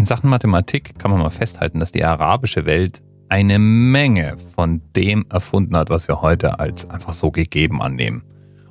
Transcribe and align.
In 0.00 0.06
Sachen 0.06 0.30
Mathematik 0.30 0.98
kann 0.98 1.10
man 1.10 1.20
mal 1.20 1.28
festhalten, 1.28 1.78
dass 1.78 1.92
die 1.92 2.02
arabische 2.02 2.64
Welt 2.64 3.02
eine 3.28 3.58
Menge 3.58 4.38
von 4.38 4.80
dem 4.96 5.26
erfunden 5.28 5.76
hat, 5.76 5.90
was 5.90 6.08
wir 6.08 6.22
heute 6.22 6.58
als 6.58 6.88
einfach 6.88 7.12
so 7.12 7.30
gegeben 7.30 7.82
annehmen. 7.82 8.22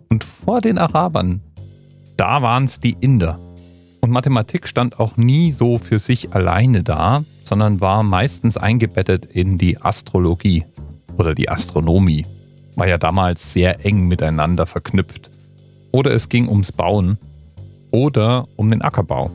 Und 0.10 0.24
vor 0.24 0.60
den 0.60 0.80
Arabern, 0.80 1.42
da 2.18 2.42
waren 2.42 2.64
es 2.64 2.80
die 2.80 2.98
Inder. 3.00 3.38
Und 4.02 4.10
Mathematik 4.10 4.68
stand 4.68 5.00
auch 5.00 5.18
nie 5.18 5.52
so 5.52 5.78
für 5.78 6.00
sich 6.00 6.34
alleine 6.34 6.82
da, 6.82 7.22
sondern 7.44 7.80
war 7.80 8.02
meistens 8.02 8.58
eingebettet 8.58 9.28
in 9.28 9.60
die 9.60 9.80
Astrologie 9.80 10.66
oder 11.16 11.36
die 11.36 11.48
Astronomie. 11.48 12.26
War 12.76 12.88
ja 12.88 12.98
damals 12.98 13.54
sehr 13.54 13.86
eng 13.86 14.08
miteinander 14.08 14.66
verknüpft. 14.66 15.30
Oder 15.92 16.12
es 16.12 16.28
ging 16.28 16.48
ums 16.48 16.72
Bauen 16.72 17.20
oder 17.92 18.48
um 18.56 18.72
den 18.72 18.82
Ackerbau. 18.82 19.30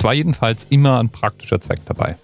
Es 0.00 0.04
war 0.04 0.14
jedenfalls 0.14 0.64
immer 0.70 0.98
ein 0.98 1.10
praktischer 1.10 1.60
Zweck 1.60 1.80
dabei. 1.84 2.16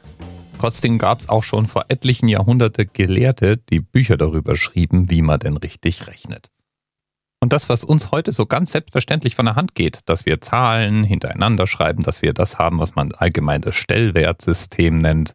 Trotzdem 0.58 0.96
gab 0.96 1.20
es 1.20 1.28
auch 1.28 1.42
schon 1.42 1.66
vor 1.66 1.84
etlichen 1.88 2.26
Jahrhunderte 2.26 2.86
Gelehrte, 2.86 3.58
die 3.58 3.80
Bücher 3.80 4.16
darüber 4.16 4.56
schrieben, 4.56 5.10
wie 5.10 5.20
man 5.20 5.40
denn 5.40 5.58
richtig 5.58 6.06
rechnet. 6.06 6.50
Und 7.38 7.52
das, 7.52 7.68
was 7.68 7.84
uns 7.84 8.12
heute 8.12 8.32
so 8.32 8.46
ganz 8.46 8.72
selbstverständlich 8.72 9.34
von 9.34 9.44
der 9.44 9.56
Hand 9.56 9.74
geht, 9.74 10.00
dass 10.06 10.24
wir 10.24 10.40
Zahlen 10.40 11.04
hintereinander 11.04 11.66
schreiben, 11.66 12.02
dass 12.02 12.22
wir 12.22 12.32
das 12.32 12.58
haben, 12.58 12.80
was 12.80 12.94
man 12.94 13.12
allgemein 13.12 13.60
das 13.60 13.74
Stellwertsystem 13.74 14.96
nennt 14.96 15.34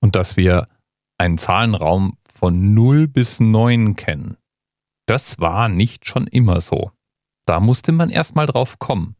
und 0.00 0.14
dass 0.14 0.36
wir 0.36 0.68
einen 1.18 1.38
Zahlenraum 1.38 2.18
von 2.32 2.72
0 2.72 3.08
bis 3.08 3.40
9 3.40 3.96
kennen, 3.96 4.36
das 5.06 5.40
war 5.40 5.68
nicht 5.68 6.06
schon 6.06 6.28
immer 6.28 6.60
so. 6.60 6.92
Da 7.46 7.58
musste 7.58 7.90
man 7.90 8.10
erstmal 8.10 8.46
drauf 8.46 8.78
kommen. 8.78 9.16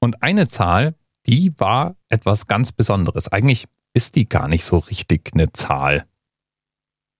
Und 0.00 0.22
eine 0.22 0.48
Zahl, 0.48 0.94
die 1.26 1.52
war 1.58 1.96
etwas 2.08 2.46
ganz 2.46 2.72
Besonderes. 2.72 3.28
Eigentlich 3.28 3.66
ist 3.92 4.16
die 4.16 4.28
gar 4.28 4.48
nicht 4.48 4.64
so 4.64 4.78
richtig 4.78 5.30
eine 5.34 5.52
Zahl. 5.52 6.04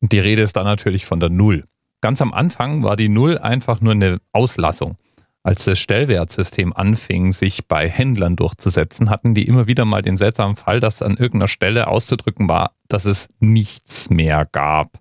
Die 0.00 0.18
Rede 0.18 0.42
ist 0.42 0.56
da 0.56 0.64
natürlich 0.64 1.04
von 1.04 1.20
der 1.20 1.30
Null. 1.30 1.64
Ganz 2.00 2.22
am 2.22 2.32
Anfang 2.32 2.82
war 2.82 2.96
die 2.96 3.08
Null 3.08 3.38
einfach 3.38 3.80
nur 3.80 3.92
eine 3.92 4.20
Auslassung. 4.32 4.96
Als 5.42 5.64
das 5.64 5.78
Stellwertsystem 5.78 6.74
anfing, 6.74 7.32
sich 7.32 7.66
bei 7.66 7.88
Händlern 7.88 8.36
durchzusetzen, 8.36 9.08
hatten 9.08 9.34
die 9.34 9.46
immer 9.46 9.66
wieder 9.66 9.86
mal 9.86 10.02
den 10.02 10.16
seltsamen 10.18 10.56
Fall, 10.56 10.80
dass 10.80 11.02
an 11.02 11.16
irgendeiner 11.16 11.48
Stelle 11.48 11.86
auszudrücken 11.86 12.48
war, 12.48 12.72
dass 12.88 13.06
es 13.06 13.28
nichts 13.38 14.10
mehr 14.10 14.46
gab. 14.50 14.98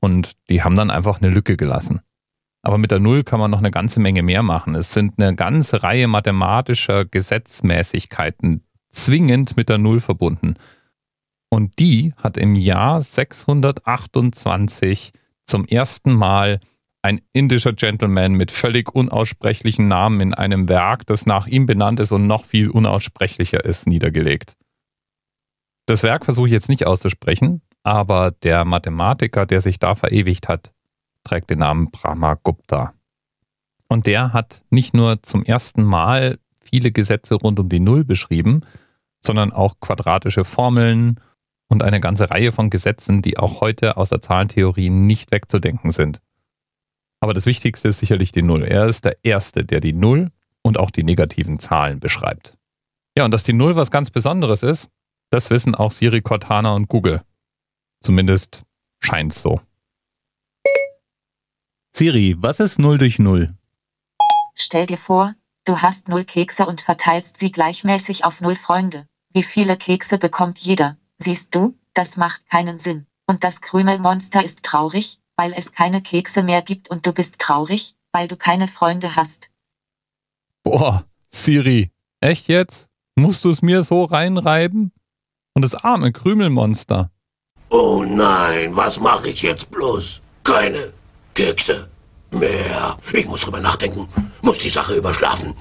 Und 0.00 0.32
die 0.48 0.62
haben 0.62 0.76
dann 0.76 0.90
einfach 0.90 1.20
eine 1.20 1.30
Lücke 1.30 1.56
gelassen. 1.56 2.00
Aber 2.62 2.78
mit 2.78 2.90
der 2.90 2.98
Null 2.98 3.24
kann 3.24 3.40
man 3.40 3.50
noch 3.50 3.58
eine 3.58 3.70
ganze 3.70 4.00
Menge 4.00 4.22
mehr 4.22 4.42
machen. 4.42 4.74
Es 4.74 4.92
sind 4.92 5.14
eine 5.18 5.36
ganze 5.36 5.82
Reihe 5.82 6.08
mathematischer 6.08 7.04
Gesetzmäßigkeiten 7.04 8.64
zwingend 8.90 9.54
mit 9.56 9.68
der 9.68 9.76
Null 9.78 10.00
verbunden. 10.00 10.54
Und 11.50 11.78
die 11.78 12.12
hat 12.16 12.36
im 12.36 12.54
Jahr 12.54 13.00
628 13.00 15.12
zum 15.44 15.64
ersten 15.64 16.12
Mal 16.12 16.60
ein 17.00 17.22
indischer 17.32 17.72
Gentleman 17.72 18.32
mit 18.32 18.50
völlig 18.50 18.92
unaussprechlichen 18.94 19.88
Namen 19.88 20.20
in 20.20 20.34
einem 20.34 20.68
Werk, 20.68 21.06
das 21.06 21.24
nach 21.26 21.46
ihm 21.46 21.64
benannt 21.64 22.00
ist 22.00 22.12
und 22.12 22.26
noch 22.26 22.44
viel 22.44 22.68
unaussprechlicher 22.70 23.64
ist, 23.64 23.86
niedergelegt. 23.86 24.56
Das 25.86 26.02
Werk 26.02 26.26
versuche 26.26 26.48
ich 26.48 26.52
jetzt 26.52 26.68
nicht 26.68 26.86
auszusprechen, 26.86 27.62
aber 27.82 28.32
der 28.42 28.66
Mathematiker, 28.66 29.46
der 29.46 29.62
sich 29.62 29.78
da 29.78 29.94
verewigt 29.94 30.48
hat, 30.48 30.74
trägt 31.28 31.50
den 31.50 31.60
Namen 31.60 31.90
Brahma 31.90 32.34
Gupta. 32.42 32.94
Und 33.88 34.06
der 34.06 34.32
hat 34.32 34.62
nicht 34.70 34.94
nur 34.94 35.22
zum 35.22 35.44
ersten 35.44 35.82
Mal 35.82 36.38
viele 36.62 36.92
Gesetze 36.92 37.34
rund 37.34 37.58
um 37.58 37.68
die 37.68 37.80
Null 37.80 38.04
beschrieben, 38.04 38.64
sondern 39.20 39.52
auch 39.52 39.80
quadratische 39.80 40.44
Formeln 40.44 41.20
und 41.68 41.82
eine 41.82 42.00
ganze 42.00 42.30
Reihe 42.30 42.52
von 42.52 42.70
Gesetzen, 42.70 43.22
die 43.22 43.38
auch 43.38 43.60
heute 43.60 43.96
aus 43.96 44.10
der 44.10 44.20
Zahlentheorie 44.20 44.90
nicht 44.90 45.32
wegzudenken 45.32 45.90
sind. 45.90 46.20
Aber 47.20 47.34
das 47.34 47.46
Wichtigste 47.46 47.88
ist 47.88 47.98
sicherlich 47.98 48.32
die 48.32 48.42
Null. 48.42 48.62
Er 48.62 48.86
ist 48.86 49.04
der 49.04 49.18
Erste, 49.22 49.64
der 49.64 49.80
die 49.80 49.92
Null 49.92 50.30
und 50.62 50.78
auch 50.78 50.90
die 50.90 51.02
negativen 51.02 51.58
Zahlen 51.58 52.00
beschreibt. 52.00 52.56
Ja, 53.16 53.24
und 53.24 53.32
dass 53.32 53.42
die 53.42 53.52
Null 53.52 53.76
was 53.76 53.90
ganz 53.90 54.10
Besonderes 54.10 54.62
ist, 54.62 54.90
das 55.30 55.50
wissen 55.50 55.74
auch 55.74 55.90
Siri, 55.90 56.22
Cortana 56.22 56.74
und 56.74 56.88
Google. 56.88 57.22
Zumindest 58.00 58.62
scheint's 59.00 59.42
so. 59.42 59.60
Siri, 61.98 62.36
was 62.38 62.60
ist 62.60 62.78
0 62.78 62.96
durch 62.98 63.18
0? 63.18 63.48
Stell 64.54 64.86
dir 64.86 64.96
vor, 64.96 65.34
du 65.64 65.82
hast 65.82 66.08
0 66.08 66.22
Kekse 66.22 66.64
und 66.64 66.80
verteilst 66.80 67.38
sie 67.38 67.50
gleichmäßig 67.50 68.24
auf 68.24 68.40
0 68.40 68.54
Freunde. 68.54 69.08
Wie 69.32 69.42
viele 69.42 69.76
Kekse 69.76 70.16
bekommt 70.16 70.60
jeder? 70.60 70.96
Siehst 71.18 71.56
du, 71.56 71.76
das 71.94 72.16
macht 72.16 72.48
keinen 72.48 72.78
Sinn. 72.78 73.06
Und 73.26 73.42
das 73.42 73.62
Krümelmonster 73.62 74.44
ist 74.44 74.62
traurig, 74.62 75.18
weil 75.34 75.52
es 75.52 75.72
keine 75.72 76.00
Kekse 76.00 76.44
mehr 76.44 76.62
gibt 76.62 76.88
und 76.88 77.04
du 77.04 77.12
bist 77.12 77.40
traurig, 77.40 77.96
weil 78.12 78.28
du 78.28 78.36
keine 78.36 78.68
Freunde 78.68 79.16
hast. 79.16 79.50
Boah, 80.62 81.04
Siri, 81.30 81.90
echt 82.20 82.46
jetzt? 82.46 82.86
Musst 83.16 83.44
du 83.44 83.50
es 83.50 83.60
mir 83.60 83.82
so 83.82 84.04
reinreiben? 84.04 84.92
Und 85.52 85.62
das 85.62 85.74
arme 85.74 86.12
Krümelmonster. 86.12 87.10
Oh 87.70 88.04
nein, 88.06 88.76
was 88.76 89.00
mache 89.00 89.30
ich 89.30 89.42
jetzt 89.42 89.68
bloß? 89.72 90.20
Keine 90.44 90.92
Kekse 91.38 91.88
mehr. 92.32 92.98
Ich 93.12 93.26
muss 93.26 93.42
drüber 93.42 93.60
nachdenken, 93.60 94.08
muss 94.42 94.58
die 94.58 94.70
Sache 94.70 94.96
überschlafen. 94.96 95.54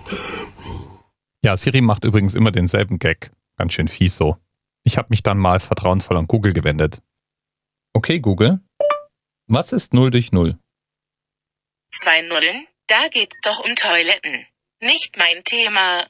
Ja, 1.43 1.55
Siri 1.55 1.81
macht 1.81 2.03
übrigens 2.03 2.33
immer 2.33 2.51
denselben 2.51 2.97
Gag. 2.97 3.31
Ganz 3.57 3.73
schön 3.73 3.87
fies 3.87 4.17
so. 4.17 4.37
Ich 4.83 4.97
habe 4.97 5.09
mich 5.11 5.21
dann 5.21 5.37
mal 5.37 5.59
vertrauensvoll 5.59 6.17
an 6.17 6.25
Google 6.25 6.53
gewendet. 6.53 7.03
Okay, 7.93 8.19
Google. 8.19 8.59
Was 9.45 9.71
ist 9.71 9.93
0 9.93 10.09
durch 10.09 10.31
0? 10.31 10.57
Zwei 11.91 12.21
Nullen? 12.21 12.65
Da 12.87 13.07
geht's 13.09 13.41
doch 13.41 13.59
um 13.59 13.75
Toiletten. 13.75 14.47
Nicht 14.81 15.15
mein 15.15 15.43
Thema. 15.43 16.07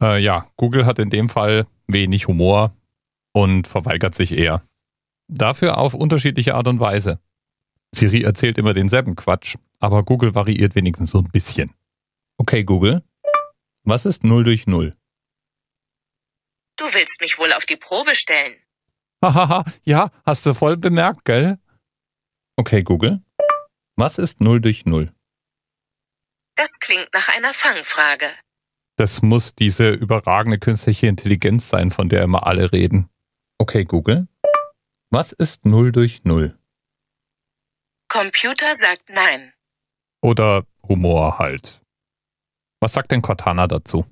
Äh, 0.00 0.22
ja, 0.22 0.48
Google 0.56 0.86
hat 0.86 1.00
in 1.00 1.10
dem 1.10 1.28
Fall 1.28 1.66
wenig 1.88 2.28
Humor 2.28 2.76
und 3.32 3.66
verweigert 3.66 4.14
sich 4.14 4.30
eher. 4.30 4.62
Dafür 5.26 5.78
auf 5.78 5.94
unterschiedliche 5.94 6.54
Art 6.54 6.68
und 6.68 6.78
Weise. 6.78 7.18
Siri 7.94 8.22
erzählt 8.22 8.58
immer 8.58 8.74
denselben 8.74 9.16
Quatsch, 9.16 9.56
aber 9.80 10.04
Google 10.04 10.34
variiert 10.34 10.74
wenigstens 10.74 11.10
so 11.10 11.18
ein 11.18 11.30
bisschen. 11.30 11.74
Okay, 12.38 12.64
Google. 12.64 13.02
Was 13.84 14.06
ist 14.06 14.24
0 14.24 14.44
durch 14.44 14.66
0? 14.66 14.92
Du 16.76 16.84
willst 16.84 17.20
mich 17.20 17.38
wohl 17.38 17.52
auf 17.52 17.64
die 17.66 17.76
Probe 17.76 18.14
stellen. 18.14 18.54
Hahaha, 19.24 19.64
ja, 19.84 20.10
hast 20.24 20.46
du 20.46 20.54
voll 20.54 20.76
bemerkt, 20.76 21.24
gell? 21.24 21.58
Okay, 22.56 22.82
Google. 22.82 23.22
Was 23.96 24.18
ist 24.18 24.40
0 24.40 24.60
durch 24.60 24.84
0? 24.84 25.10
Das 26.56 26.78
klingt 26.80 27.08
nach 27.12 27.28
einer 27.36 27.52
Fangfrage. 27.52 28.26
Das 28.96 29.22
muss 29.22 29.54
diese 29.54 29.90
überragende 29.90 30.58
künstliche 30.58 31.06
Intelligenz 31.06 31.68
sein, 31.68 31.90
von 31.90 32.08
der 32.08 32.22
immer 32.22 32.46
alle 32.46 32.72
reden. 32.72 33.08
Okay, 33.58 33.84
Google. 33.84 34.28
Was 35.10 35.32
ist 35.32 35.64
0 35.64 35.92
durch 35.92 36.24
0? 36.24 36.58
Computer 38.08 38.74
sagt 38.74 39.10
nein. 39.10 39.52
Oder 40.22 40.64
Humor 40.88 41.38
halt. 41.38 41.80
Was 42.80 42.92
sagt 42.94 43.12
denn 43.12 43.22
Cortana 43.22 43.66
dazu? 43.66 44.06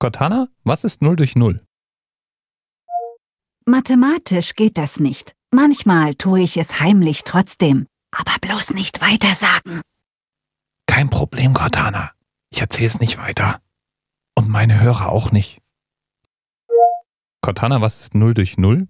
Cortana, 0.00 0.48
was 0.64 0.82
ist 0.84 1.00
0 1.00 1.16
durch 1.16 1.36
0? 1.36 1.64
Mathematisch 3.66 4.54
geht 4.54 4.78
das 4.78 4.98
nicht. 4.98 5.34
Manchmal 5.52 6.16
tue 6.16 6.40
ich 6.40 6.56
es 6.56 6.80
heimlich 6.80 7.22
trotzdem. 7.22 7.86
Aber 8.10 8.36
bloß 8.40 8.70
nicht 8.70 9.00
weitersagen. 9.00 9.80
Kein 10.86 11.08
Problem, 11.08 11.54
Cortana. 11.54 12.12
Ich 12.50 12.60
erzähle 12.60 12.88
es 12.88 13.00
nicht 13.00 13.16
weiter. 13.18 13.62
Und 14.36 14.48
meine 14.48 14.80
Hörer 14.80 15.08
auch 15.08 15.30
nicht. 15.30 15.60
Cortana, 17.42 17.80
was 17.80 18.00
ist 18.00 18.14
0 18.14 18.34
durch 18.34 18.58
0? 18.58 18.88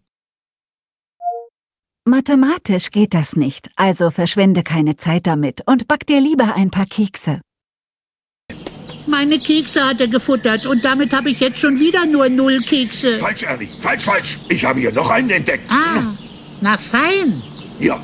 Mathematisch 2.05 2.91
geht 2.91 3.15
das 3.15 3.37
nicht, 3.37 3.71
also 3.77 4.11
verschwende 4.11 4.65
keine 4.65 4.97
Zeit 4.97 5.29
damit 5.29 5.63
und 5.67 5.87
back 5.87 6.05
dir 6.05 6.21
lieber 6.21 6.55
ein 6.57 6.71
paar 6.71 6.87
Kekse. 6.87 7.41
Meine 9.07 9.39
Kekse 9.39 9.85
hat 9.85 10.01
er 10.01 10.09
gefuttert 10.09 10.67
und 10.67 10.85
damit 10.85 11.13
habe 11.13 11.31
ich 11.31 11.39
jetzt 11.39 11.59
schon 11.61 11.79
wieder 11.79 12.05
nur 12.07 12.29
null 12.29 12.61
Kekse. 12.67 13.19
Falsch, 13.21 13.45
Ernie, 13.45 13.69
falsch, 13.81 14.03
falsch. 14.03 14.39
Ich 14.49 14.65
habe 14.65 14.81
hier 14.81 14.93
noch 14.93 15.11
einen 15.11 15.31
entdeckt. 15.31 15.71
Ah, 15.71 16.03
na 16.61 16.77
fein. 16.77 17.41
Ja. 17.79 18.01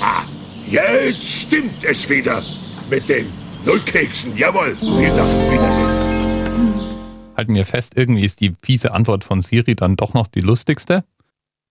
Ah, 0.00 0.24
jetzt 0.66 1.26
stimmt 1.26 1.84
es 1.84 2.08
wieder. 2.08 2.42
Mit 2.90 3.08
den 3.08 3.32
Nullkeksen. 3.64 4.36
Jawohl. 4.36 4.76
Vielen 4.78 5.16
Dank. 5.16 5.52
Wiedersehen. 5.52 5.89
Halten 7.40 7.54
wir 7.54 7.64
fest, 7.64 7.94
irgendwie 7.96 8.22
ist 8.22 8.42
die 8.42 8.52
fiese 8.60 8.92
Antwort 8.92 9.24
von 9.24 9.40
Siri 9.40 9.74
dann 9.74 9.96
doch 9.96 10.12
noch 10.12 10.26
die 10.26 10.42
lustigste. 10.42 11.04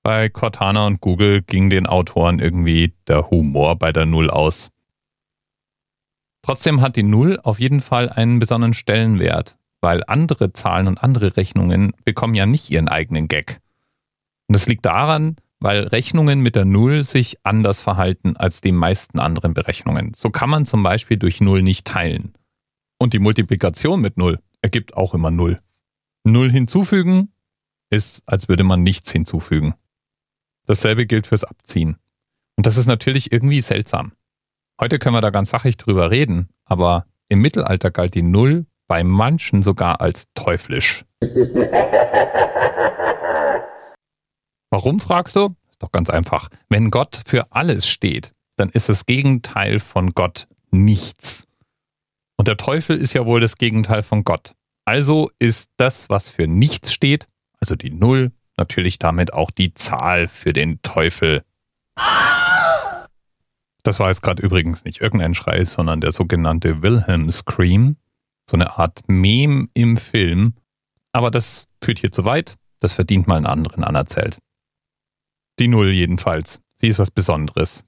Bei 0.01 0.27
Cortana 0.27 0.87
und 0.87 0.99
Google 0.99 1.43
ging 1.43 1.69
den 1.69 1.85
Autoren 1.85 2.39
irgendwie 2.39 2.95
der 3.07 3.29
Humor 3.29 3.75
bei 3.75 3.91
der 3.91 4.07
Null 4.07 4.31
aus. 4.31 4.71
Trotzdem 6.41 6.81
hat 6.81 6.95
die 6.95 7.03
Null 7.03 7.39
auf 7.43 7.59
jeden 7.59 7.81
Fall 7.81 8.09
einen 8.09 8.39
besonderen 8.39 8.73
Stellenwert. 8.73 9.59
weil 9.81 10.03
andere 10.07 10.53
Zahlen 10.53 10.87
und 10.87 11.03
andere 11.03 11.37
Rechnungen 11.37 11.93
bekommen 12.03 12.33
ja 12.33 12.45
nicht 12.45 12.69
ihren 12.69 12.89
eigenen 12.89 13.27
Gag. 13.27 13.59
Und 14.47 14.53
das 14.55 14.67
liegt 14.67 14.85
daran, 14.85 15.35
weil 15.59 15.87
Rechnungen 15.87 16.41
mit 16.41 16.55
der 16.55 16.65
Null 16.65 17.03
sich 17.03 17.37
anders 17.43 17.81
verhalten 17.81 18.35
als 18.37 18.61
die 18.61 18.71
meisten 18.71 19.19
anderen 19.19 19.53
Berechnungen. 19.53 20.13
So 20.13 20.29
kann 20.29 20.49
man 20.49 20.65
zum 20.65 20.83
Beispiel 20.83 21.17
durch 21.17 21.41
Null 21.41 21.61
nicht 21.61 21.85
teilen. 21.85 22.33
Und 22.97 23.13
die 23.13 23.19
Multiplikation 23.19 24.01
mit 24.01 24.17
Null 24.17 24.39
ergibt 24.61 24.95
auch 24.95 25.13
immer 25.13 25.31
Null. 25.31 25.57
Null 26.23 26.51
hinzufügen 26.51 27.31
ist, 27.89 28.23
als 28.25 28.49
würde 28.49 28.63
man 28.63 28.83
nichts 28.83 29.11
hinzufügen. 29.11 29.73
Dasselbe 30.65 31.05
gilt 31.05 31.27
fürs 31.27 31.43
Abziehen. 31.43 31.97
Und 32.55 32.65
das 32.65 32.77
ist 32.77 32.87
natürlich 32.87 33.31
irgendwie 33.31 33.61
seltsam. 33.61 34.13
Heute 34.79 34.99
können 34.99 35.15
wir 35.15 35.21
da 35.21 35.29
ganz 35.29 35.49
sachlich 35.49 35.77
drüber 35.77 36.11
reden, 36.11 36.49
aber 36.65 37.05
im 37.27 37.41
Mittelalter 37.41 37.91
galt 37.91 38.15
die 38.15 38.21
Null 38.21 38.65
bei 38.87 39.03
manchen 39.03 39.61
sogar 39.61 40.01
als 40.01 40.25
teuflisch. 40.35 41.05
Warum 44.71 44.99
fragst 44.99 45.35
du? 45.35 45.55
Ist 45.69 45.81
doch 45.81 45.91
ganz 45.91 46.09
einfach. 46.09 46.49
Wenn 46.69 46.91
Gott 46.91 47.21
für 47.25 47.51
alles 47.51 47.87
steht, 47.87 48.33
dann 48.57 48.69
ist 48.69 48.89
das 48.89 49.05
Gegenteil 49.05 49.79
von 49.79 50.11
Gott 50.11 50.47
nichts. 50.71 51.47
Und 52.39 52.47
der 52.47 52.55
Teufel 52.55 52.95
ist 52.95 53.11
ja 53.11 53.25
wohl 53.25 53.41
das 53.41 53.57
Gegenteil 53.57 54.01
von 54.01 54.23
Gott. 54.23 54.53
Also 54.85 55.29
ist 55.39 55.71
das, 55.75 56.09
was 56.09 56.29
für 56.29 56.47
nichts 56.47 56.93
steht, 56.93 57.27
also 57.59 57.75
die 57.75 57.91
Null, 57.91 58.31
natürlich 58.55 58.97
damit 58.97 59.33
auch 59.33 59.51
die 59.51 59.73
Zahl 59.73 60.29
für 60.29 60.53
den 60.53 60.81
Teufel. 60.81 61.43
Das 63.83 63.99
war 63.99 64.07
jetzt 64.07 64.21
gerade 64.21 64.41
übrigens 64.41 64.85
nicht 64.85 65.01
irgendein 65.01 65.33
Schrei, 65.33 65.65
sondern 65.65 65.99
der 65.99 66.13
sogenannte 66.13 66.81
Wilhelm 66.81 67.29
Scream. 67.29 67.97
So 68.49 68.55
eine 68.55 68.77
Art 68.77 69.01
Meme 69.07 69.67
im 69.73 69.97
Film. 69.97 70.53
Aber 71.11 71.31
das 71.31 71.67
führt 71.83 71.99
hier 71.99 72.13
zu 72.13 72.23
weit. 72.23 72.55
Das 72.79 72.93
verdient 72.93 73.27
mal 73.27 73.35
einen 73.35 73.47
anderen 73.47 73.83
anerzählt. 73.83 74.39
Die 75.59 75.67
Null 75.67 75.89
jedenfalls. 75.89 76.61
Sie 76.77 76.87
ist 76.87 76.99
was 76.99 77.11
Besonderes. 77.11 77.83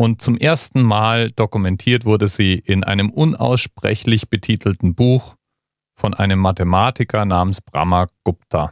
Und 0.00 0.22
zum 0.22 0.36
ersten 0.36 0.82
Mal 0.82 1.28
dokumentiert 1.32 2.04
wurde 2.04 2.28
sie 2.28 2.54
in 2.54 2.84
einem 2.84 3.10
unaussprechlich 3.10 4.28
betitelten 4.28 4.94
Buch 4.94 5.34
von 5.96 6.14
einem 6.14 6.38
Mathematiker 6.38 7.24
namens 7.24 7.60
Brahma 7.60 8.06
Gupta. 8.22 8.70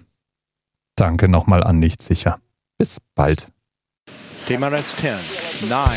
Danke 0.94 1.28
nochmal 1.28 1.64
an 1.64 1.80
nicht 1.80 2.00
sicher. 2.00 2.38
Bis 2.78 2.98
bald. 3.16 3.48
TMRS 4.46 4.94
10, 5.00 5.68
9, 5.68 5.88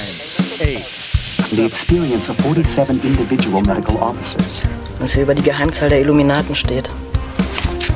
8. 0.62 1.52
The 1.52 1.64
experience 1.64 2.28
of 2.30 2.38
47 2.38 3.04
individual 3.04 3.62
medical 3.62 3.98
officers. 3.98 4.64
Was 4.98 5.14
hier 5.14 5.24
über 5.24 5.36
die 5.36 5.44
Geheimzahl 5.44 5.90
der 5.90 6.02
Illuminaten 6.02 6.56
steht. 6.56 6.90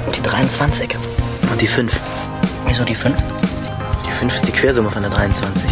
Und 0.06 0.16
die 0.16 0.22
23. 0.22 0.96
Und 1.52 1.60
die 1.60 1.68
5. 1.68 2.00
Wieso 2.68 2.84
die 2.84 2.94
5? 2.94 3.16
Die 4.06 4.12
5 4.12 4.36
ist 4.36 4.48
die 4.48 4.52
Quersumme 4.52 4.92
von 4.92 5.02
der 5.02 5.12
23. 5.12 5.72